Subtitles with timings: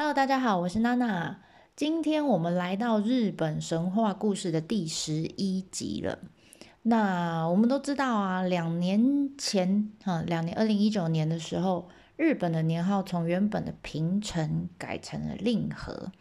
[0.00, 1.40] Hello，大家好，我是娜娜。
[1.74, 6.20] 今天我们来到日本神话故事的第十一集了。
[6.82, 16.12] 那我们都知道啊，两年前哈，两年二零一九年的时候，日本的年号从原本的平成改成了令和。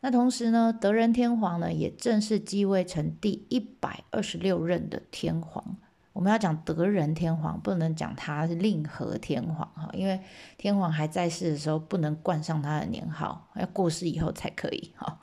[0.00, 5.76] 那同时呢，德仁天皇呢也正式继位成第一百二十六任的天皇。
[6.12, 10.20] 我们要讲德仁天皇，不能讲他是令和天皇哈，因为
[10.58, 15.20] 天皇还在世的时候不能冠上他的年号，要过世以后才可以哈。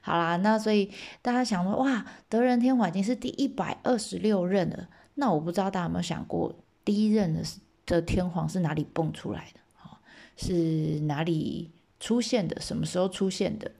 [0.00, 0.90] 好啦，那所以
[1.20, 7.42] 大家想说，哇，德仁天皇已经是第一百二十六任了，那我不知道大家有没有想过，第一任的
[7.84, 9.60] 的天皇是哪里蹦出来的？
[9.74, 9.98] 哈，
[10.36, 12.60] 是哪里出现的？
[12.60, 13.72] 什么时候出现的？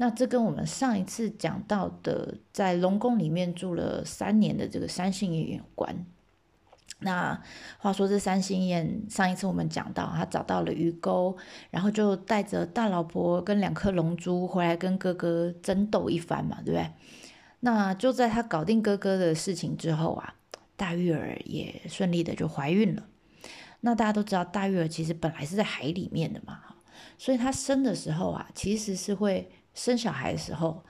[0.00, 6.06] 那这跟我们上一次讲到的，在龙宫里面住了三年的这个三星燕有关。
[7.00, 7.38] 那
[7.76, 11.36] 话说这三星燕，上一次我们讲到，他找到了鱼钩，
[11.70, 16.90] 然后就带着大老婆跟两颗龙珠回来跟哥哥争斗一番嘛，对不对？
[17.60, 20.34] 那就在他搞定哥哥的事情之后啊，
[20.76, 23.02] 大玉儿也顺利的就怀孕了。
[23.80, 26.58] 那大家都知道，大玉儿其实本来是在海里面的嘛，
[27.18, 29.50] 所以她生的时候啊，其实是会。
[29.82, 30.84] 生小孩的时候，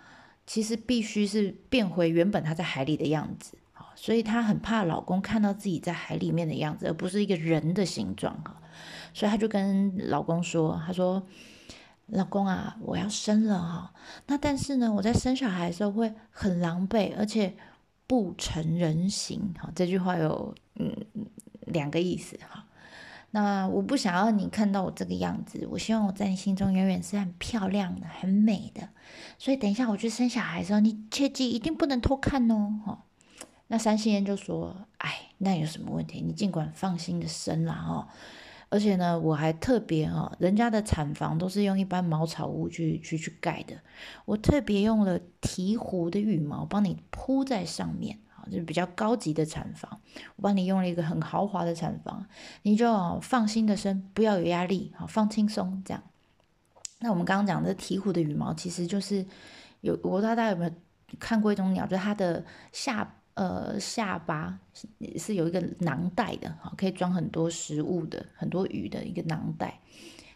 [0.44, 8.61] 其实必须是变回原本她在海里的样子，好，所以她很怕老公看到自己在海里面的样子，而不是一个人的形状，哈，
[9.14, 11.24] 所以她就跟老公说：“她说，
[12.06, 13.94] 老公啊，我要生了哈，
[14.27, 17.55] 那但是呢，我在生小孩的时候会很狼狈，而且
[18.08, 20.92] 不成人形，哈，这句话有嗯
[21.66, 22.66] 两个意思，哈。”
[23.33, 28.89] 那我不想要你看到我这个样子，我希望我在你心中永远是很漂亮的、很美的。
[29.39, 32.81] 所以等一下我去生小孩的时候，你切记一定不能偷看哦。
[32.84, 33.05] 哈，
[33.69, 36.20] 那三星人就说：“哎，那有什么问题？
[36.20, 38.08] 你尽管放心的生啦，哦。
[38.69, 43.77] 而且呢，我还特别哈，人家的产房都是用一般茅草屋去去去盖的，
[44.25, 48.19] 我特别用了鹈鹕的羽毛帮你铺在上面。”
[48.50, 50.01] 就是比较高级的产房，
[50.36, 52.24] 我帮你用了一个很豪华的产房，
[52.62, 56.02] 你就放心的生，不要有压力，好放轻松这样。
[57.00, 59.24] 那我们刚刚讲的鹈鹕的羽毛，其实就是
[59.80, 60.70] 有我不知道大家有没有
[61.18, 64.58] 看过一种鸟，就是它的下呃下巴
[65.17, 69.80] 是有一个囊袋的，好可以装很多食物的，很多鱼的一个囊袋，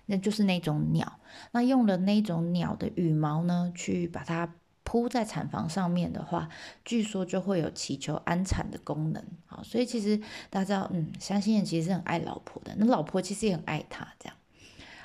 [0.06, 1.20] 那就是那种鸟。
[1.53, 4.53] 那用了那种鸟的羽毛呢，去把它。
[4.84, 6.49] 铺在产房上面的话，
[6.84, 9.25] 据说就会有祈求安产的功能。
[9.47, 10.17] 好，所以其实
[10.50, 14.06] 大家知道，嗯，三星燕其实是很爱老婆的，那老婆其实也很爱他。
[14.21, 14.37] 这样，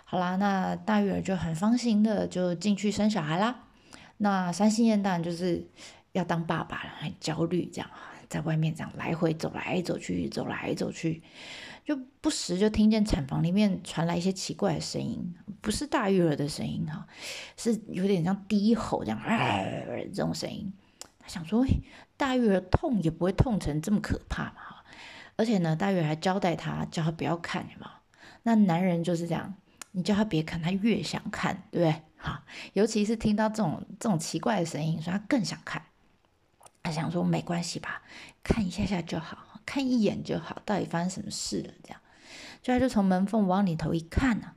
[0.03, 3.63] 好啦，那大玉儿就很放心的就进去生小孩啦。
[4.17, 5.65] 那三星燕当然就是
[6.11, 7.89] 要当爸爸了，很焦虑，这样
[8.29, 11.23] 在外面这样来回走来走去，走来走去。
[11.83, 17.07] 就不时就听见产房里面传来一些奇怪的声音，不是大玉儿的声音哈，
[17.57, 19.19] 是有点像低吼这样，
[20.13, 20.71] 这种声音。
[21.17, 21.65] 他想说，
[22.15, 24.85] 大玉儿痛也不会痛成这么可怕嘛哈。
[25.35, 27.93] 而且呢，大玉儿还交代他，叫他不要看嘛。
[28.43, 29.55] 那男人就是这样，
[29.93, 32.01] 你叫他别看，他越想看，对不对？
[32.17, 35.81] 哈，尤其是听到这种这种奇怪的声音，所以他更想看。
[36.83, 38.01] 他想说，没关系吧，
[38.43, 39.37] 看一下下就好。
[39.65, 41.71] 看一眼就好，到底发生什么事了？
[41.83, 42.01] 这样，
[42.63, 44.53] 就他就从门缝往里头一看呢，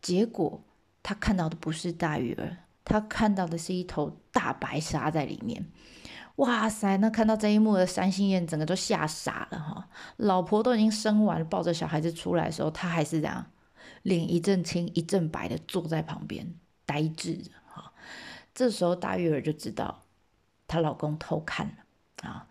[0.00, 0.64] 结果
[1.02, 5.66] 他看到的不是大鱼儿，他看到的是一头大白鲨在里面。
[6.36, 6.96] 哇塞！
[6.98, 9.88] 那看到这一幕的三星燕整个都吓傻了哈。
[10.16, 13.44] 老婆都已经生完，抱着小孩子出来的时候，他还是这样，
[14.02, 16.54] 脸一阵青一阵白的坐在旁边
[16.86, 17.92] 呆滞着哈。
[18.54, 20.04] 这时候大玉儿就知道
[20.68, 22.46] 她老公偷看了啊。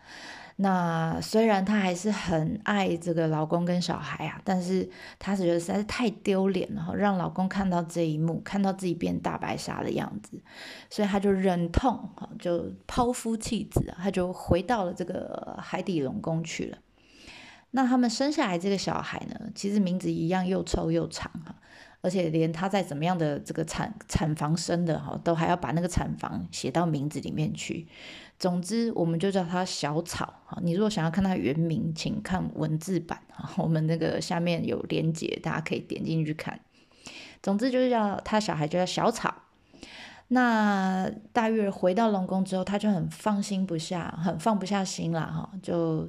[0.60, 4.90] 那虽然她还是很爱这个老公跟小孩啊，但是
[5.20, 10.42] 她觉得实在是太丢脸了，让老公看到这一幕，看到自己变大白鲨的样子，
[10.90, 16.80] 所以她就忍痛哈，就抛夫弃子啊，她就回到了这个海底龙宫去了。
[17.70, 21.54] 那他们生下来这个小孩呢，其实名字一样又臭又长哈，
[22.02, 27.88] 而且连他在怎么样的这个产产房生的哈，都还要把那个产房写到名字里面去。
[28.40, 30.60] 总之，我们就叫它小草哈。
[30.62, 33.50] 你如果想要看它原名，请看文字版哈。
[33.58, 36.60] 我们那个下面有连接，大家可以点进去看。
[37.42, 39.34] 总之就是叫他小孩就叫小草。
[40.30, 45.50] 那大月回到龙宫之后，他就很放心不下，很放不下心了哈。
[45.64, 46.08] 就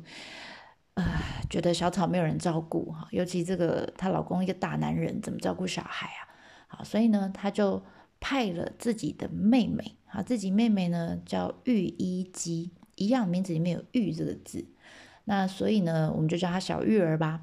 [1.02, 1.04] 呃
[1.48, 6.28] 觉得小草没有人照顾哈，尤其这个她老公一个大男人，怎么照顾小孩啊？
[6.66, 7.82] 好，所以呢，她就。
[8.20, 14.66] 派了自己的妹妹，啊，自己妹妹呢叫玉一姬，一样名字里面有玉这个字，
[15.22, 17.42] 那所以呢，我们就叫她小玉儿吧。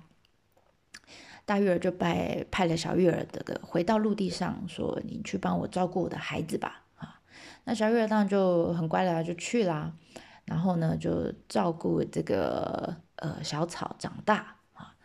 [1.46, 7.22] 大玉儿就派派了小玉儿这个回到陆地上，说：“你去帮我照顾我的孩子吧。”啊，
[7.64, 9.94] 那小玉儿当然就很乖的就去啦。
[10.44, 14.96] 然后呢，就照顾这个呃小草长大啊，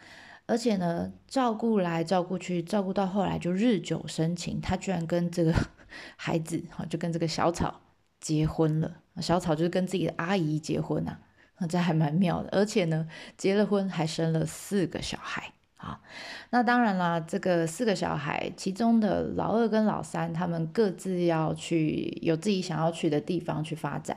[0.47, 5.55] 而且呢，照顾来照顾去，照顾到后来就日久生情，他居然跟这个
[6.17, 7.81] 孩子哈，就跟这个小草
[8.21, 8.97] 结婚了。
[9.21, 11.19] 小草就是跟自己的阿姨结婚呐。
[11.59, 16.01] 那这还蛮妙的，而且呢，结了婚还生了四个小孩啊。
[16.49, 24.17] 那当然啦，这个四个小孩，其中的老二跟老三，他们各自要去有自己想要去的地方去发展。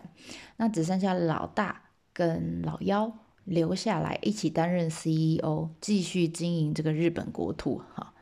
[0.55, 1.81] 那只剩下老大
[2.13, 3.11] 跟老幺
[3.45, 8.13] 留下来一起担任 CEO，继续经营这个日本国土哈。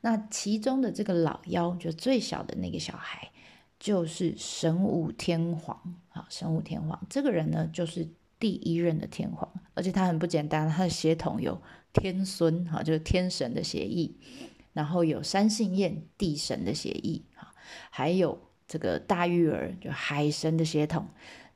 [0.00, 3.30] 那其中的这个老幺，就最小的那个小孩，
[3.78, 6.26] 就是神武天皇啊。
[6.28, 8.08] 神武天皇这个人呢，就是。
[8.40, 11.60] 第一任的天皇，而且他很不简单，他的血统有
[11.92, 14.16] 天孙哈，就是天神的协议，
[14.72, 17.52] 然后有三姓燕地神的协议哈，
[17.90, 21.06] 还有这个大玉儿就海神的血统，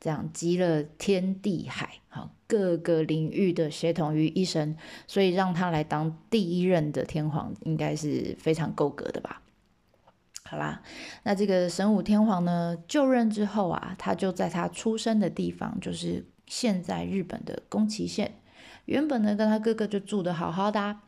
[0.05, 9.41] 这样集了天地海哈各个领域的协同于一身，所以让他来当第一任的天皇，应该是非常够格的吧。
[10.45, 10.83] 好啦，
[11.23, 16.27] 那这个神武天皇呢就任之后啊，他就在他出生的地方，就是。
[16.47, 18.35] 现在日本的宫崎县，
[18.85, 20.99] 原本呢跟他哥哥就住的好好的，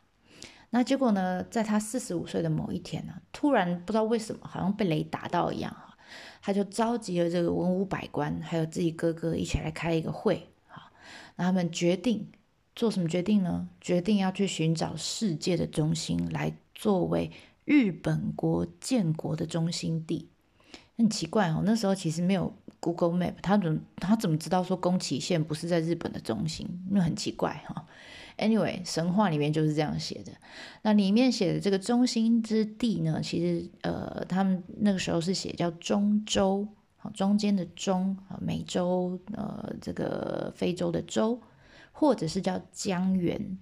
[0.71, 5.77] 那结果呢，在他四十五岁的某一天呢，突然不知道为什么，好像被雷打到一样，
[6.41, 10.91] 他就召集了这个文武百官，还有自己哥哥一起来开一个会，哈，
[11.37, 12.27] 那他们决定
[12.75, 13.69] 做什么决定呢？
[13.81, 17.31] 决定要去寻找世界的中心，来作为
[17.65, 20.29] 日本国建国的中心地。
[20.99, 22.51] 很奇怪哦，那时候其实没有
[22.81, 26.67] Google Map，他怎他怎么知道说宫崎县不是在日本的中心？
[26.91, 27.87] 那很奇怪哈。
[28.39, 30.33] Anyway，神话里面就是这样写的。
[30.83, 41.41] 那里面写的这个中心之地呢，其实呃，他们那个时候是写叫中州，好中间的中，美洲呃，这个非洲的洲，
[41.93, 43.59] 或者是叫江原。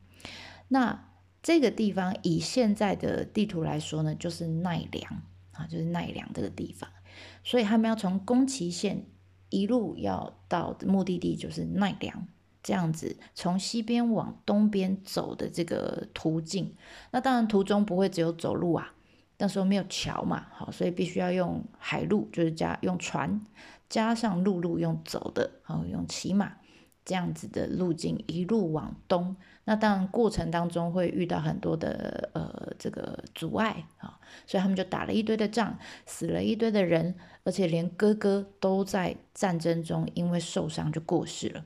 [0.67, 5.23] 那这个地方以现在的地图来说呢，就是奈良
[5.53, 6.91] 啊，就是奈良这个地方。
[7.44, 9.06] 所以他们要从宫崎县
[9.50, 12.27] 一路要到目的地，就是奈良
[12.65, 16.75] 这样子，从西边往东边走的这个途径。
[17.11, 18.95] 那当然途中不会只有走路啊，
[19.37, 23.45] 那时候没有桥嘛，好，所以必须要用海路，就是加用船，
[23.91, 26.55] 加上陆路用走的，好用骑马
[27.05, 29.37] 这样子的路径一路往东。
[29.67, 37.15] 那当然过程当中会遇到很多的呃这个阻碍啊，所以他们就打了一堆的仗，死了一堆的人，
[37.45, 41.63] 而且连哥哥都在战争中因为受伤就过世了。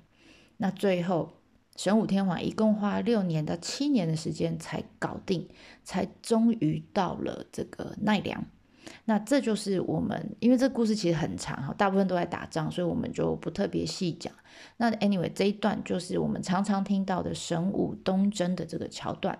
[0.58, 1.32] 那最后
[1.76, 5.48] 神武天皇一共花六年到七年的时间才搞定，
[5.82, 8.44] 才终于到了这个奈良。
[9.04, 14.32] 那这就是我们，因为这故事其实很长哈，大部分都在打仗，所以我们就不特别细讲。
[14.78, 19.38] 那 anyway 这一段就是我们常常听到的神武东征的这个桥段。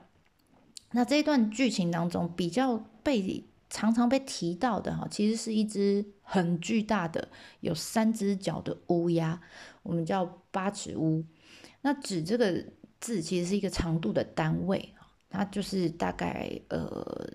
[0.93, 3.21] 那这一段剧情当中比较被
[3.71, 7.29] 常常被提到的哈，其实是一只很巨大的
[7.61, 9.41] 有三只脚的乌鸦，
[9.83, 11.25] 我们叫八尺乌。
[11.83, 12.65] 那指这个
[13.01, 14.95] 字其实是一个长度的单位。
[15.31, 17.29] 它就是大概呃，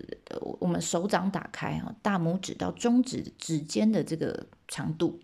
[0.58, 5.20] 我们手掌打开哈，大拇指到中指指尖的这个长度，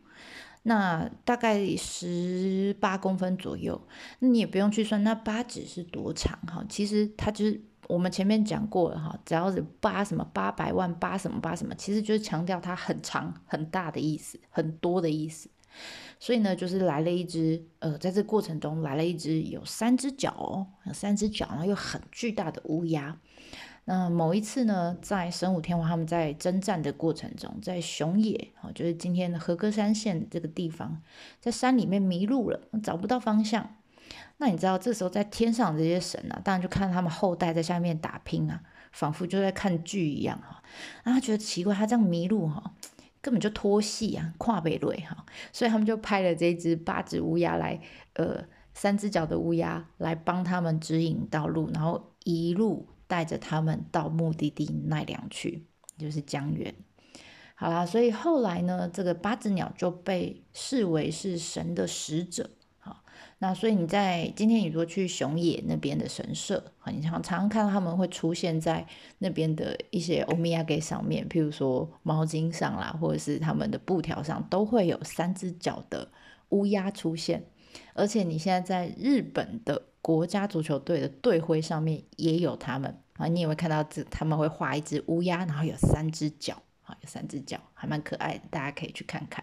[0.62, 3.88] 那大概十八公分左右。
[4.20, 15.50] 那你也不用去算那八指是多长哈，其实它就是我们前面讲过了哈，只要是八什么八百万八什么八什么，其实就是强调它很长很大的意思，很多的意思。
[16.18, 23.18] 所以呢，就是来了一只，呃，在这过程中来了一只有三只脚哦，有三只脚，然后又很巨大的乌鸦。
[23.86, 31.00] 那某一次呢，在神武天皇他们在征战的过程中，在熊野啊，就是今天的和歌山县这个地方，
[31.40, 33.76] 在山里面迷路了，找不到方向。
[34.40, 40.62] 那你知道，这时候在天上这些神啊，当然就看他们后代在下面打拼啊，仿佛就在看剧一样哈。
[41.04, 42.74] 然后觉得奇怪，他这样迷路哈。
[43.22, 47.78] 根本就拖戏啊，跨北瑞哈，所以他们就派了这只八只乌鸦来，
[48.14, 48.42] 呃，
[48.72, 55.66] 三只脚的乌鸦来帮他们指引道路，然后一路带着他们到目的地奈良去，
[55.98, 56.74] 就是江原。
[57.54, 62.48] 好啦，所以后来呢，这个八只鸟就被视为是神的使者。
[63.42, 76.06] 那所以你在今天你说去熊野那边的神社，你常常看到他们会出现在那边的一些欧米亚给上面，譬如说毛巾上啦，或者是他们的布条上，都会有三只脚的
[76.50, 77.42] 乌鸦出现。
[77.94, 89.42] 而且你现在在日本的国家足球队的队徽上面也有他们，啊，你也会看到这他们会画一只乌鸦，然后有三只脚，啊，有三只脚，还蛮可爱的，大家可以去看看。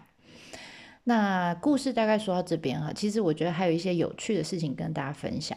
[1.08, 5.56] 那故事大概说到这边哈，其实我觉得还有一些有趣的事情跟大家分享。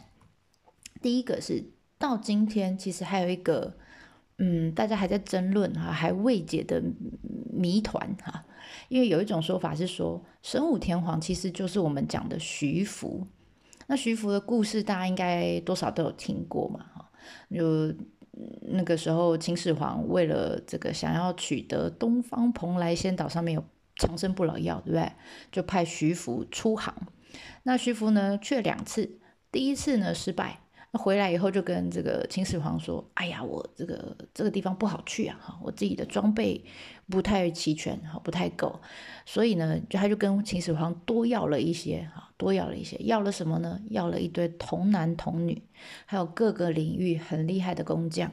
[1.01, 1.61] 第一个是
[1.97, 3.75] 到今天，其实还有一个，
[4.37, 6.81] 嗯，大家还在争论哈，还未解的
[7.51, 8.45] 谜团哈。
[8.87, 13.27] 因为有一种说法是说，神武天皇其实就是我们讲的徐福。
[13.87, 17.11] 那徐福的故事，大家应该多少都有听过嘛，哈。
[17.53, 17.93] 就
[18.61, 23.61] 那个时候，秦始皇为了这个想要取得东方蓬莱仙岛上面有
[24.01, 25.11] 长生不老药，对不对？
[25.51, 26.93] 就派徐福出航。
[27.63, 29.19] 那徐福呢，去了两次，
[29.51, 30.59] 第一次呢失败。
[30.93, 36.65] 那回来以后就跟这个秦始皇说：“哎呀，我这个这个地方不好去啊，哈，我自己的装备
[37.09, 38.81] 不太齐全，哈，不太够，
[39.25, 43.79] 所以呢，就他就跟秦始皇多要了一些，哈，多要了一些，要了什么呢？
[43.89, 45.63] 要了一堆童男童女，
[46.05, 48.29] 还有各个领域很厉害的工匠，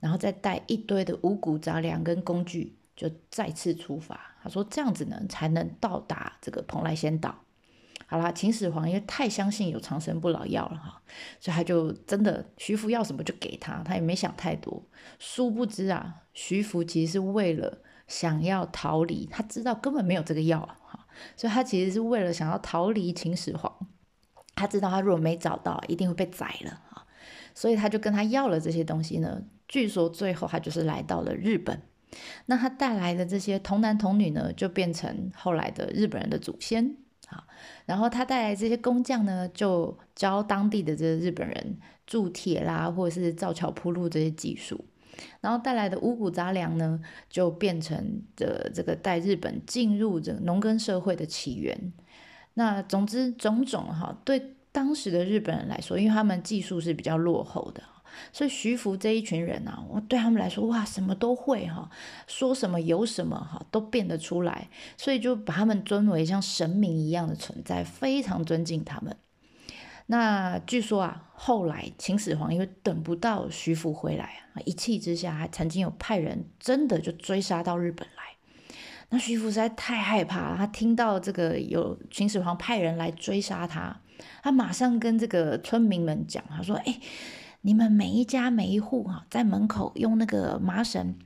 [0.00, 4.29] 然后再带一堆的五谷杂粮跟工具，就再次出发。
[4.42, 7.34] 他说这样子呢，才能到达这个蓬莱仙岛。”
[8.06, 11.00] 好啦，秦始皇因为太相信有长生不老药了哈，
[11.38, 14.82] 所以他就真的徐福要什么就给他，他也没想太多。
[15.20, 17.78] 殊不知啊，徐福其实是为了
[18.08, 21.06] 想要逃离，他知道根本没有这个药，哈，
[21.36, 23.72] 所以他其实是为了想要逃离秦始皇。
[24.56, 27.06] 他知道他如果没找到，一定会被宰了啊，
[27.54, 29.40] 所以他就跟他要了这些东西呢。
[29.68, 31.80] 据说最后他就是来到了日本，
[32.46, 36.96] 那他带来的这些童男童女呢，就变成后来的日本人的祖先。
[37.26, 37.44] 好，
[37.86, 44.84] 然后他带来这些工匠呢，就教当地的这个日本人铸铁啦，或者是造桥铺路这些技术。
[45.40, 51.92] 然后带来的五谷杂粮呢，就变成的这个带日本进入这农耕社会的起源。
[52.54, 57.82] 那总之种种哈，对当时的日本人来说，因为他们技术是比较落后的。
[58.32, 61.90] 所以徐福这一群人啊，我对他们来说，哇，什么都会哈，
[62.26, 69.16] 说什么有什么哈，都变得出来，所以就把他们尊为像神明一样的存在，非常尊敬他们。
[70.06, 78.74] 那据说啊，后来秦始皇因为等不到徐福回来，一气之下还曾经有派人真的就追杀到日本来。
[79.10, 84.00] 那徐福实在太害怕了，他听到这个有秦始皇派人来追杀他，
[84.42, 87.00] 他马上跟这个村民们讲，他说：“哎。”
[87.62, 91.18] 你们每一家每一户哈，在门口用那个麻绳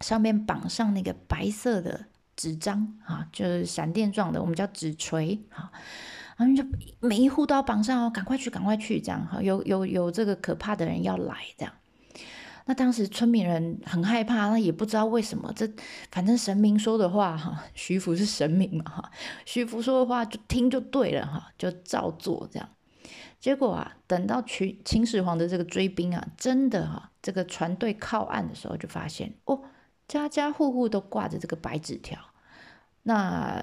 [0.00, 5.70] 上面绑上那个白色的纸张哈，就是闪电状的，我们叫纸锤哈，
[6.36, 6.64] 然后就
[7.00, 11.74] 每一户都要绑上哦，赶快去，赶快去，这样哈，有有有这个可怕的人要来这样。
[12.64, 15.68] 那当时村民人很害怕，那也不知道为什么，这
[16.10, 19.10] 反正神明说的话哈，徐福是神明嘛哈，
[19.44, 22.68] 徐福说的话就听就对了哈，就照做这样。
[23.40, 29.62] 结果啊，等到秦秦始皇的这个追兵啊，真的哈，这个船队靠岸的时候，就发现哦，
[30.06, 32.18] 家家户户都挂着这个白纸条。
[33.04, 33.58] 那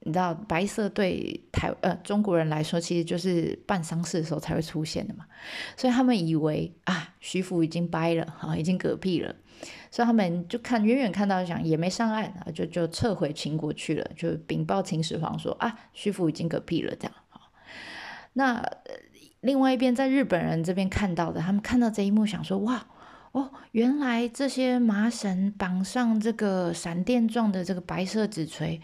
[0.00, 5.24] 你知道，白色对台呃中国人来说，其实就是办丧事的时候才会出现的嘛。
[5.74, 9.34] 所以他们以为啊，徐福已经掰了，哈，已经嗝屁了。
[9.90, 17.40] 所以他们就看远远看到，想也没上岸啊，就就撤回秦国去了，就禀报秦始皇说啊，徐福已经嗝屁了，这样哈。
[18.34, 18.62] 那。
[19.44, 22.86] 另外一边，在日本人这边看到的，他们看到这一幕，想说：哇，
[23.32, 28.80] 哦，原来这些麻绳绑上这个闪电状的这个白色纸锤，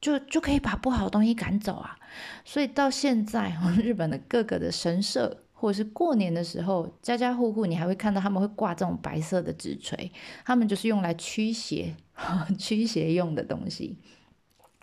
[0.00, 1.96] 就就可以把不好的东西赶走啊！
[2.44, 10.10] 所以到现在，日本的各个的神社，或者是过年的时候，家家户户你还会看到他们会挂这种白色的纸锤，
[10.44, 11.94] 他们就是用来驱邪、
[12.58, 13.96] 驱邪用的东西。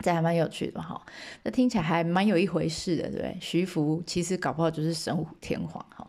[0.03, 1.01] 这还蛮有趣的哈，
[1.43, 3.37] 那听起来还蛮有一回事的，对不对？
[3.41, 6.07] 徐福其实搞不好就是神武天皇哈。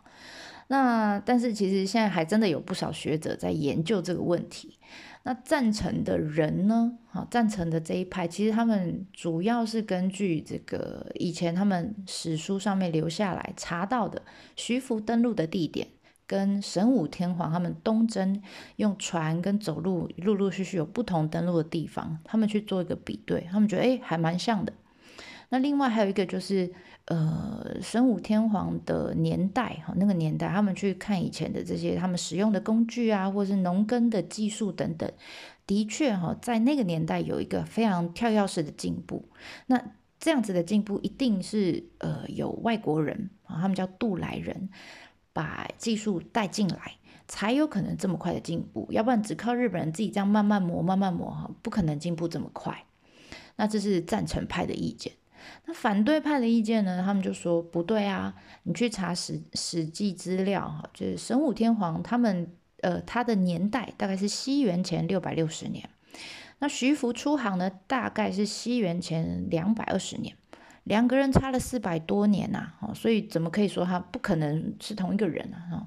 [0.68, 4.78] 那但是其实现在还真的有不少学者在研究这个问题。
[5.22, 6.98] 那赞成的人呢？
[7.10, 14.22] 哈，赞成的这一派，其实他们主要是根据这个以前他们史书上面留下来查到的
[14.56, 15.88] 徐福登陆的地点。
[16.28, 18.40] 跟神武天皇他们东征
[18.76, 24.72] 用船跟走路，陆陆续续有不同登陆的地方，他们去做一个比对，他们觉得哎还蛮像的。
[25.48, 26.70] 那另外还有一个就是
[27.06, 35.10] 呃神武天皇的年代哈，那个年代他们去看以前的这些他们使用的工具啊，或者是农耕的技术等等，
[35.66, 39.24] 的确哈在那个年代有一个非常跳跃式的进步。
[39.66, 39.82] 那
[40.20, 44.68] 这样子的进步一定是呃有外国人啊，他们叫渡来人。
[45.32, 48.86] 把技术带进来，才有可能这么快的进步。
[48.90, 52.84] 要不然只靠日本人自己这样慢慢磨、慢慢磨，哈，不可能进步这么快。
[53.56, 55.12] 那这是赞成派的意见。
[55.66, 57.02] 那反对派的意见呢？
[57.04, 65.88] 他们就说不对啊，你去查史史记资料，哈，就是神武天皇他们呃，他的年代大概是西元前六百六十年。
[66.60, 70.36] 那徐福出航呢，大概是西元前两百二十年。
[70.88, 75.86] 两个人差了四百多年呐，哦，所以怎么可以说他不可能是同一个人啊？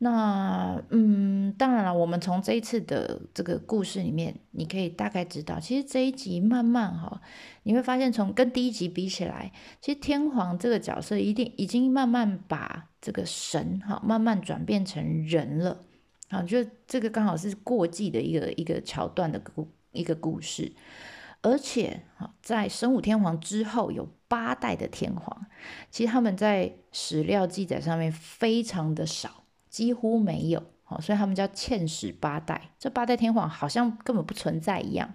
[0.00, 7.20] 那嗯，当然了，我们从这一次的这个故事里面，你可以大概知道，其实这一集慢慢哈，
[7.64, 15.80] 你会发现从跟第一集比起来，其实天皇这个角色一定已经慢慢把这个神哈慢慢转变成人了，
[16.28, 20.70] 啊，就这个刚好是过季的一个一个桥段的故一个故事。
[21.48, 25.46] 而且，哈，在神武天皇之后有八代的天皇，
[25.90, 32.72] 其实他们在史料记载上面非常的少，几乎没有，哦，所以他们叫欠史八代。
[32.78, 35.14] 这八代天皇好像根本不存在一样，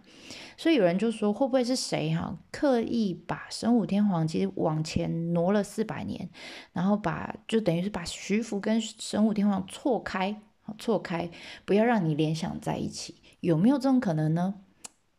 [0.58, 6.28] 所以有人就说，会不会是谁哈刻意把神武天皇其实往前挪了四百年，
[6.72, 10.42] 然后把就等于是把徐福跟神武天皇错开，
[10.80, 11.30] 错开，
[11.64, 14.56] 不要让你联想在一起，有没有这种可能呢？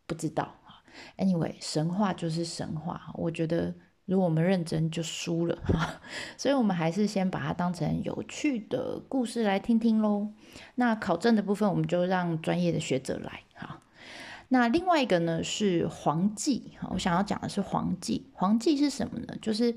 [0.07, 0.57] 不知道。
[1.17, 3.75] Anyway，神话就是神话，我觉得
[4.07, 5.59] 如果我们认真就输了，
[6.37, 10.29] 所以我们还是先把它当成有趣的故事来听听喽。
[10.75, 13.81] 那考证的部分，我们就让专业的学者来哈。
[14.49, 18.27] 那另外一个呢是黄记，我想要讲的是黄记。
[18.35, 19.35] 黄记是什么呢？
[19.41, 19.75] 就是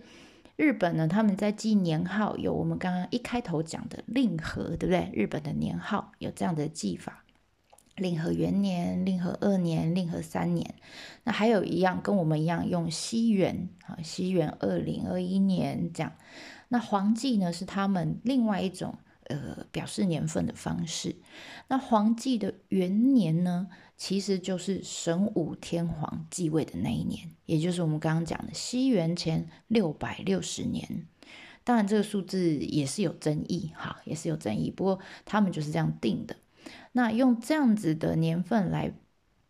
[0.56, 5.10] 日本呢他们在记年号，有我们刚刚一开头讲的令和，对不对？
[5.14, 7.24] 日本的年号有这样的记法。
[7.98, 10.76] 令和元年、令和二年、令和三年，
[11.24, 16.14] 那还有一样跟我们一样用西元啊，西元二零二一年这样。
[16.70, 21.16] 那黄纪呢是他们另外一种呃表示年份的方式。
[21.68, 31.08] 那黄纪的元年呢，其实就是神武天皇继位的那一年，也就是我们刚刚讲的西元前六百六十年。
[31.64, 36.36] 当然这个数字也是有争议哈，也是有争议，不过他们就是这样定的。
[36.98, 38.92] 那用这样子的年份来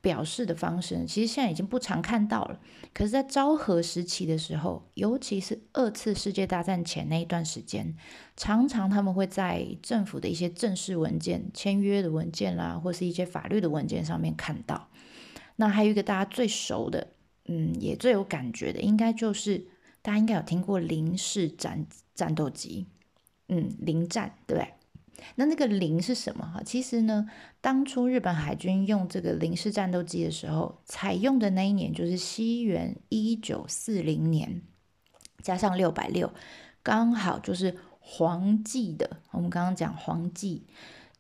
[0.02, 2.60] 表示的方式，其实现在已经不常看到了。
[2.94, 7.96] 可是，在昭和时期的时候，尤其是二次世界大战前那一段时间，
[8.36, 14.90] 常常他们会在政府的一些正式文件、签约的文件啦，或是一些法律的文件上面看到。
[15.56, 17.08] 那还有一个大家最熟的，
[17.46, 19.66] 嗯，也最有感觉的，应该就是
[20.02, 22.88] 大家应该有听过零式战战斗机，
[23.48, 24.74] 嗯，零战，对不对？
[25.36, 26.62] 那那个零是什么哈？
[26.64, 27.30] 其实呢，
[27.62, 34.62] 当初日本海军用这个零式战斗机的时候，采用的那一年就是西元一九四零年，
[35.42, 36.34] 加上六百六，
[36.82, 39.22] 刚好就是黄纪的。
[39.32, 40.66] 我们刚刚讲黄纪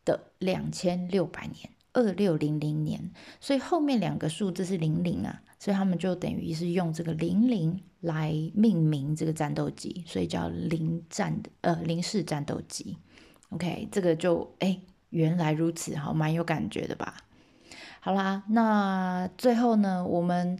[0.03, 12.97] 的两千六百年，二六零零年，所以后面两个数字是零零啊，所以他们就等于是用这个零零来命名这个战斗机，所以叫零战呃零式战斗机。
[13.49, 14.79] OK，这个就哎，
[15.09, 17.15] 原来如此，好，蛮有感觉的吧？
[17.99, 20.59] 好啦，那最后呢，我们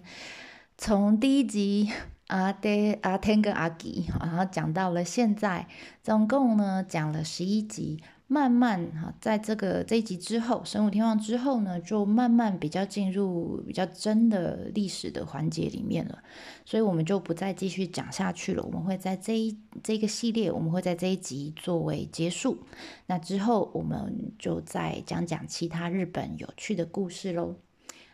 [0.78, 1.92] 从第一集
[2.28, 5.68] 阿爹、阿天跟阿吉，然后讲到了现在，
[6.04, 8.02] 总共呢讲了十一集。
[8.30, 16.22] 慢慢哈，在这个这一集之后，神武天王之后呢，就慢慢比较进入比较真的历史的环节里面了，
[16.66, 18.62] 所以我们就不再继续讲下去了。
[18.62, 22.66] 我们会在这一这个系列，我们会在这一集作为结束。
[23.06, 27.56] 那之后，我们就再讲讲其他日本有趣的故事喽。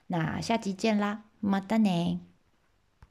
[0.06, 2.22] 那下集见啦，马达呢？